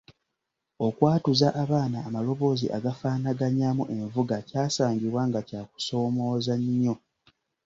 Okwatuza 0.87 1.47
abaana 1.63 1.97
amaloboozi 2.07 2.67
agafaanaganyaamu 2.77 3.83
envuga 3.97 4.35
kyasangibwa 4.47 5.21
nga 5.29 5.39
kya 5.47 5.61
kusoomooza 5.69 6.53
nnyo. 6.61 6.95